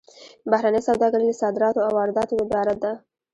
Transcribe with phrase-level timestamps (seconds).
[0.51, 2.91] بهرنۍ سوداګري له صادراتو او وارداتو عبارت ده